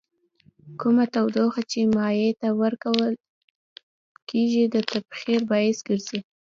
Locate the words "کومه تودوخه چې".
0.79-1.79